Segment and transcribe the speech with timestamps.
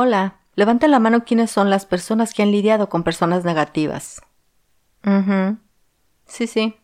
[0.00, 4.22] Hola, levanten la mano quiénes son las personas que han lidiado con personas negativas.
[5.02, 5.58] Mhm.
[6.24, 6.76] Sí, sí,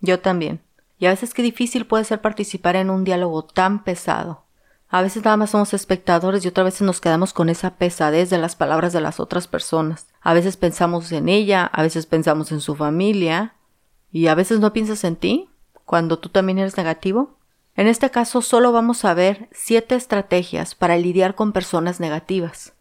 [0.00, 0.60] yo también.
[0.98, 4.44] Y a veces qué difícil puede ser participar en un diálogo tan pesado.
[4.90, 8.36] A veces nada más somos espectadores y otras veces nos quedamos con esa pesadez de
[8.36, 10.06] las palabras de las otras personas.
[10.20, 13.54] A veces pensamos en ella, a veces pensamos en su familia
[14.12, 15.48] y a veces no piensas en ti
[15.86, 17.37] cuando tú también eres negativo.
[17.78, 22.72] En este caso solo vamos a ver siete estrategias para lidiar con personas negativas.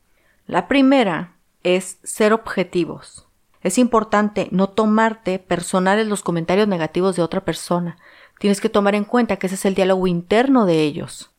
[0.47, 3.27] La primera es ser objetivos.
[3.61, 7.99] Es importante no tomarte personales los comentarios negativos de otra persona.
[8.39, 11.29] Tienes que tomar en cuenta que ese es el diálogo interno de ellos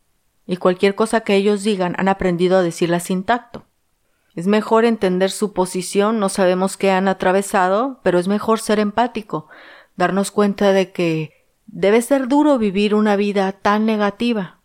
[0.47, 3.65] y cualquier cosa que ellos digan han aprendido a decirla sin tacto.
[4.37, 9.49] Es mejor entender su posición, no sabemos qué han atravesado, pero es mejor ser empático,
[9.97, 11.38] darnos cuenta de que
[11.69, 14.59] debe ser duro vivir una vida tan negativa.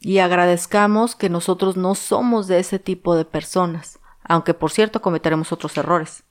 [0.00, 5.52] Y agradezcamos que nosotros no somos de ese tipo de personas, aunque por cierto cometeremos
[5.52, 6.24] otros errores.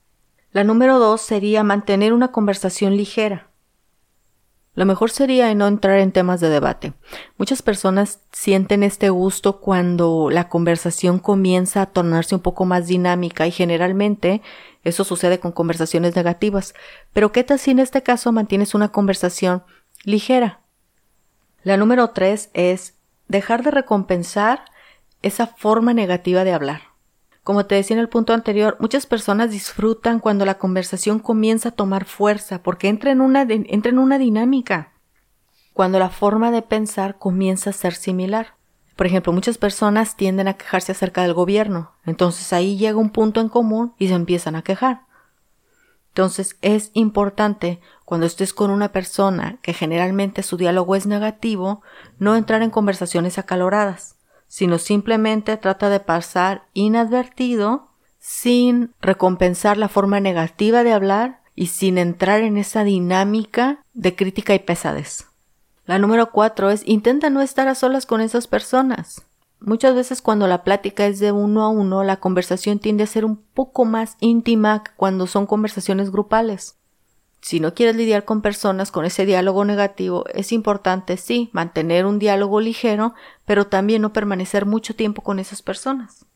[0.52, 3.50] La número dos sería mantener una conversación ligera.
[4.76, 6.94] Lo mejor sería no entrar en temas de debate.
[7.38, 13.48] Muchas personas sienten este gusto cuando la conversación comienza a tornarse un poco más dinámica
[13.48, 14.42] y generalmente
[14.84, 16.74] eso sucede con conversaciones negativas.
[17.14, 19.64] Pero ¿qué tal si en este caso mantienes una conversación
[20.06, 20.62] ligera?
[21.64, 22.94] La número tres es
[23.28, 24.66] dejar de recompensar
[25.22, 26.82] esa forma negativa de hablar.
[27.44, 31.74] Como te decía en el punto anterior, muchas personas disfrutan cuando la conversación comienza a
[31.74, 34.94] tomar fuerza porque entra en una, en una dinámica.
[35.74, 38.56] Cuando la forma de pensar comienza a ser similar.
[38.96, 41.92] Por ejemplo, muchas personas tienden a quejarse acerca del gobierno.
[42.06, 45.05] Entonces ahí llega un punto en común y se empiezan a quejar.
[46.16, 51.82] Entonces es importante cuando estés con una persona que generalmente su diálogo es negativo,
[52.20, 54.16] no entrar en conversaciones acaloradas
[54.48, 61.98] sino simplemente trata de pasar inadvertido sin recompensar la forma negativa de hablar y sin
[61.98, 65.28] entrar en esa dinámica de crítica y pesadez.
[65.86, 69.26] La número cuatro es intenta no estar a solas con esas personas.
[69.66, 73.26] Muchas veces cuando la plática es de uno a uno, la conversación tiende a ser
[73.26, 76.78] un poco más íntima cuando son conversaciones grupales.
[77.42, 82.20] Si no quieres lidiar con personas con ese diálogo negativo, es importante, sí, mantener un
[82.20, 83.16] diálogo ligero,
[83.46, 86.28] pero también no permanecer mucho tiempo con esas personas.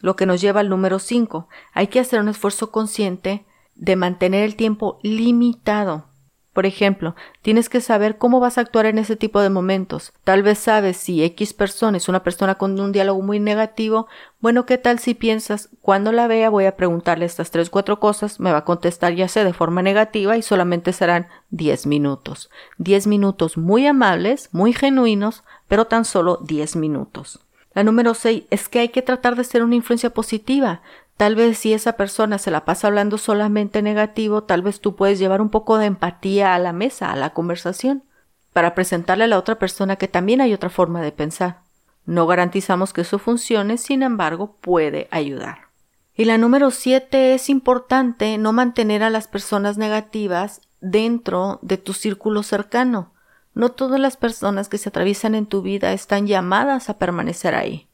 [0.00, 1.48] Lo que nos lleva al número 5.
[1.72, 6.08] Hay que hacer un esfuerzo consciente de mantener el tiempo limitado
[6.56, 10.14] por ejemplo, tienes que saber cómo vas a actuar en ese tipo de momentos.
[10.24, 14.06] Tal vez sabes si X persona es una persona con un diálogo muy negativo.
[14.40, 18.40] Bueno, ¿qué tal si piensas, cuando la vea voy a preguntarle estas tres, cuatro cosas,
[18.40, 22.48] me va a contestar ya sé de forma negativa y solamente serán diez minutos.
[22.78, 27.40] Diez minutos muy amables, muy genuinos, pero tan solo diez minutos.
[27.74, 30.80] La número 6 es que hay que tratar de ser una influencia positiva.
[31.16, 35.18] Tal vez si esa persona se la pasa hablando solamente negativo, tal vez tú puedes
[35.18, 38.04] llevar un poco de empatía a la mesa, a la conversación,
[38.52, 41.60] para presentarle a la otra persona que también hay otra forma de pensar.
[42.04, 45.68] No garantizamos que eso funcione, sin embargo, puede ayudar.
[46.14, 51.94] Y la número siete es importante no mantener a las personas negativas dentro de tu
[51.94, 53.12] círculo cercano.
[53.54, 57.88] No todas las personas que se atraviesan en tu vida están llamadas a permanecer ahí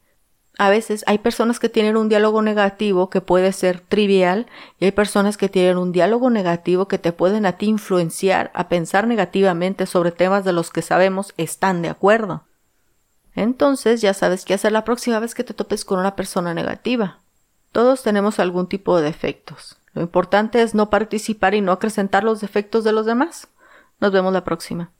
[0.58, 4.46] a veces hay personas que tienen un diálogo negativo que puede ser trivial
[4.78, 8.68] y hay personas que tienen un diálogo negativo que te pueden a ti influenciar a
[8.68, 12.44] pensar negativamente sobre temas de los que sabemos están de acuerdo.
[13.34, 17.20] Entonces ya sabes qué hacer la próxima vez que te topes con una persona negativa.
[17.72, 19.78] Todos tenemos algún tipo de defectos.
[19.94, 23.48] Lo importante es no participar y no acrecentar los defectos de los demás.
[24.00, 24.90] Nos vemos la próxima.